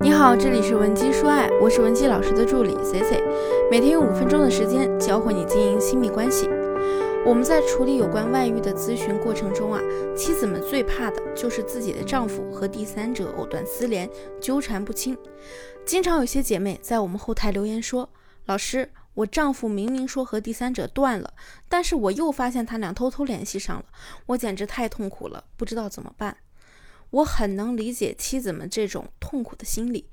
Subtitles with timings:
[0.00, 3.20] 你好，这里是文姬说爱，我是文姬老师的助理 C C，
[3.68, 6.48] 每天用五分钟的时间教会你经营亲密关系。
[7.26, 9.82] 我们在处理有关外遇的咨询过程中啊，
[10.16, 14.08] 妻子们最怕的就是自己的丈夫和第三者藕断丝连、
[14.40, 15.18] 纠缠不清。
[15.84, 18.08] 经常有些姐妹在我们后台留言说
[18.46, 21.34] ：“老师，我丈夫明明说和第三者断了，
[21.68, 23.84] 但是我又发现他俩偷偷联系上了，
[24.26, 26.36] 我简直太痛苦了，不知道怎么办。”
[27.10, 30.08] 我很能理解妻子们这种痛苦的心理。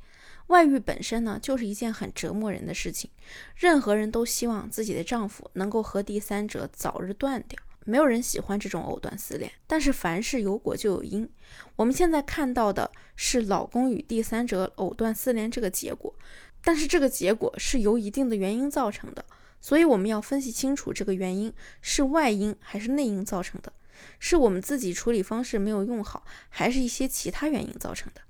[0.48, 3.10] 外遇本身呢，就是一件很折磨人的事情。
[3.56, 9.52] 任何人都希望自己的丈夫能够和第三者早日断掉，没有人喜欢这种藕断丝连。
[9.66, 11.28] 但是凡事有果就有因，
[11.76, 16.14] 我们现在看到的是老公与第三者藕断丝连这个结果，
[16.62, 19.26] 但是这个结果是由一定的原因造成的，
[19.60, 23.74] 所以我们要分析清楚这个原因是外因还是内因造成的。
[24.20, 28.22] 是我们自己处理方式没有用好，还是一些其他原因造成的？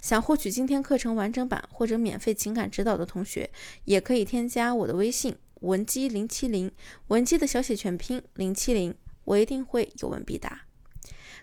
[0.00, 3.50] 想获取今天课程完整版或者免费情感指导的同学，
[3.84, 6.70] 也可以添加我的微信文姬零七零，
[7.08, 10.62] 文姬的小写全拼零七零，我一定会有问必答。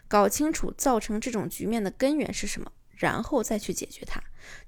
[0.07, 4.21] 搞清楚造成这种局面的根源是什么，然后再去解决它，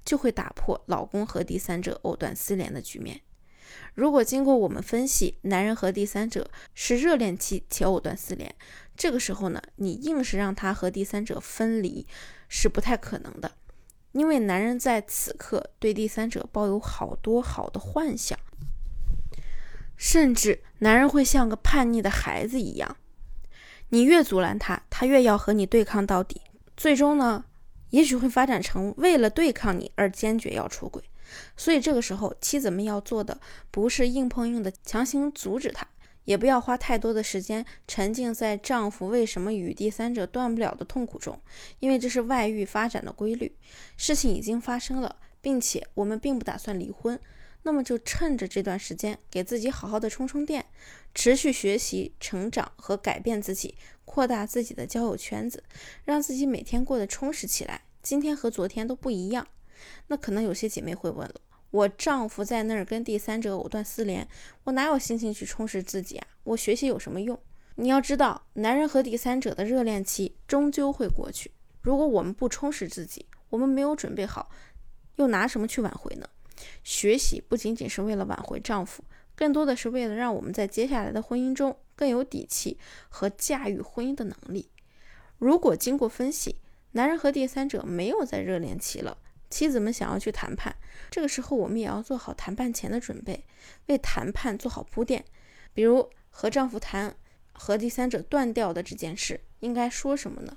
[0.04, 3.22] 就会打破老公和第三者藕断丝连的局面。
[3.94, 8.54] 如果经过我们分析，男人和第三者是热恋期且藕断丝连。
[8.96, 12.06] 这个时候呢，你硬是让他和第三者分离
[12.48, 13.52] 是不太可能的，
[14.12, 18.38] 因为男人在此刻对第三者抱有好多好的幻想，
[19.96, 22.96] 甚至男人会像个叛逆的孩子一样，
[23.88, 26.42] 你越阻拦他，他越要和你对抗到底，
[26.76, 27.46] 最终呢，
[27.90, 31.02] 也许会发展成为了对抗你而坚决要出轨。
[31.56, 35.86] 所以这个时候，妻子们要做的不是硬碰硬的强行阻止他。
[36.24, 41.36] 也不要花太多的时间沉浸在丈夫为什么与第三者断不了的痛苦中，
[41.80, 43.56] 因为这是外遇发展的规律。
[43.96, 47.18] 事情已经发生了，并且我们并不打算离婚，
[47.64, 50.64] 那么就趁着这段时间给自己好好的充充电，
[51.12, 53.74] 持续学习、成长和改变自己，
[54.04, 55.64] 扩大自己的交友圈子，
[56.04, 57.82] 让自己每天过得充实起来。
[58.00, 59.44] 今天和昨天都不一样。
[60.08, 61.34] 那可能有些姐妹会问了。
[61.70, 64.28] 我丈夫在那儿跟第三者藕断丝连，
[64.64, 66.26] 我哪有心情去充实自己啊？
[66.44, 67.38] 我学习有什么用？
[67.76, 71.50] 你要知道，男人和第三者的热恋期终究会过去。
[71.80, 74.50] 如果我们不充实自己，我们没有准备好，
[75.16, 76.28] 又拿什么去挽回呢？
[76.84, 79.02] 学习不仅仅是为了挽回丈夫，
[79.34, 82.78] 更多的是为了让我们在接下来的婚姻中更有底气
[83.08, 84.68] 和驾驭婚姻的能力。
[85.38, 86.56] 如果经过分析，
[86.92, 89.16] 男人和第三者没有在热恋期了。
[89.52, 90.74] 妻子们想要去谈判，
[91.10, 93.44] 这个时候我们也要做好谈判前的准备，
[93.88, 95.22] 为谈判做好铺垫。
[95.74, 97.14] 比如和丈夫谈
[97.52, 100.56] 和第三者断掉的这件事，应该说什么呢？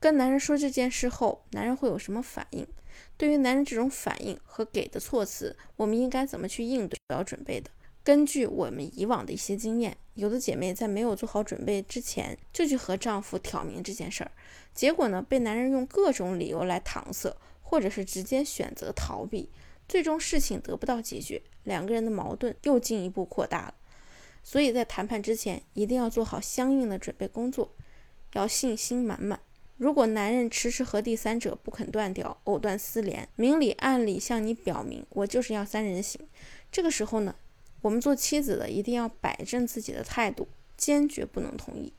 [0.00, 2.66] 跟男人说这件事后，男人会有什么反应？
[3.18, 6.98] 对于男人这种反应和给的措辞，我们应该怎么去应对？
[7.14, 7.70] 要准备的。
[8.02, 14.32] 根据我们以往的一些经验，有的姐妹在没有做好准备之前，就去和丈夫挑明这件事儿，
[14.72, 17.36] 结果呢，被男人用各种理由来搪塞。
[17.70, 19.48] 或者是直接选择逃避，
[19.88, 23.74] 最终事情得不到解决，两个人的矛盾又进一步扩大了。
[24.42, 27.72] 所以在谈判之前，一定要做好相应的准备工作，
[28.32, 29.38] 要信心满满。
[29.76, 36.20] 如果男人迟迟和第三者不肯断掉，藕断丝连，明里暗里向你表明我就是要三人行，
[36.72, 37.36] 这个时候呢，
[37.82, 41.92] 我们做妻子的一定要摆正自己的态度，坚决不能同意。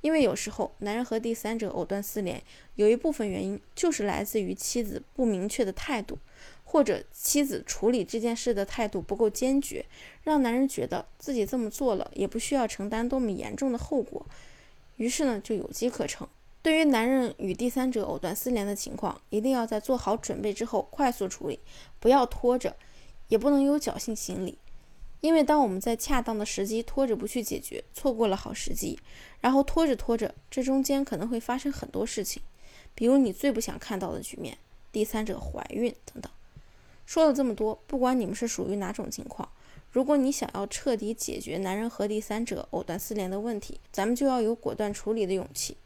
[0.00, 2.42] 因为有时候男人和第三者藕断丝连，
[2.76, 6.18] 有一部分原因就是来自于妻子不明确的态度，
[6.64, 9.84] 或者妻子处理这件事的态度不够坚决，
[10.22, 14.24] 让男人觉得自己这么做了也不需要承担多么严重的后果，
[14.96, 16.26] 于是呢就有机可乘。
[16.62, 21.60] 对于男人与第三者藕断丝连的情况，一定要在做好准备之后快速处理，
[22.00, 22.76] 不要拖着，
[23.28, 24.58] 也不能有侥幸心理。
[25.26, 28.96] 因为当我们在恰当的时机拖着不去解决，错过了好时机，
[29.40, 32.40] 然后拖着拖着，这中间可能会发生很多事情，
[32.94, 34.56] 比如你最不想看到的局面，
[34.92, 36.30] 第三者怀孕等等。
[37.06, 39.48] 说了这么多，不管你们是属于哪种情况，
[39.90, 45.76] 如果你想要彻底解决男人和第三者藕断丝连的问题，咱们就要有果断处理的勇气。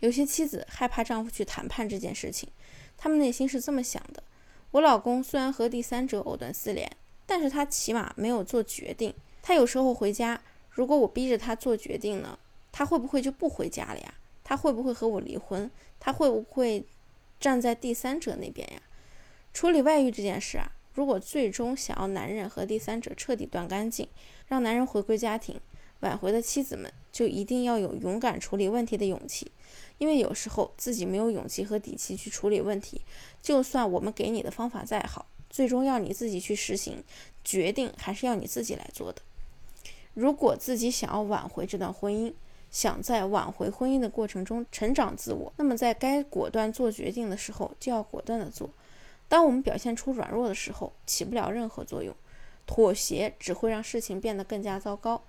[0.00, 2.50] 有些妻子害怕丈夫去谈判这件事情，
[2.98, 4.22] 他们内心是这么想的：
[4.72, 6.94] 我老公虽然和第三者藕断丝连。
[7.26, 9.12] 但是他起码没有做决定。
[9.42, 10.40] 他有时候回家，
[10.70, 12.38] 如果我逼着他做决定呢，
[12.70, 14.14] 他会不会就不回家了呀？
[14.44, 15.70] 他会不会和我离婚？
[15.98, 16.84] 他会不会
[17.40, 18.82] 站在第三者那边呀？
[19.52, 24.08] 处理外遇这件事啊，如果最终想要男人和第三者彻底断干净，
[24.46, 25.60] 让男人回归家庭，
[26.00, 29.50] 挽回的妻子们就一定要有勇敢处理问题的勇气，
[29.98, 33.02] 因为有时候自己没有勇气和底气去处理问题，
[33.40, 37.04] 就算我们给你的方法再好，最终要你自己去实行，
[37.44, 39.22] 决定还是要你自己来做的。
[40.14, 42.32] 如果自己想要挽回这段婚姻，
[42.70, 48.70] 想在挽回婚姻的过程中成长自我，那么在该果断做决定的时候就要果断的做。
[49.28, 52.14] 当我们表现出软弱的时候，起不了任何作用，
[52.66, 55.22] 妥协只会让事情变得更加糟糕，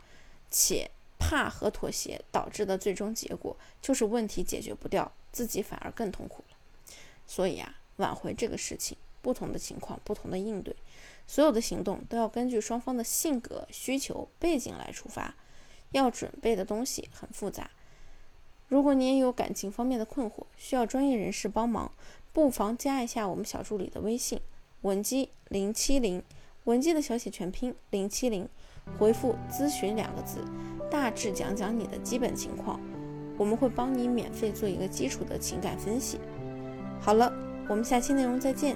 [0.49, 0.89] 且
[1.19, 6.55] 怕和妥协导致的最终结果就是问题解决不掉，自己反而更痛苦了。
[7.25, 10.75] 所以啊，挽回这个事情，不同的情况不同的应对。
[11.25, 15.33] 所有的行动都要根据双方的性格、需求、背景来出发，
[15.91, 17.71] 要准备的东西很复杂。
[18.67, 21.91] 如果你也有感情方面的困惑，需要专业人士帮忙，
[22.33, 24.41] 不妨加一下我们小助理的微信：
[24.81, 26.21] 文姬零七零，
[26.65, 28.49] 文姬的小写全拼零七零，
[28.97, 30.43] 回复“咨询”两个字，
[30.91, 32.81] 大致讲讲你的基本情况，
[33.37, 36.19] 我们会帮你免费做一个基础的情感分析。
[36.99, 37.31] 好了，
[37.69, 38.75] 我们下期内容再见，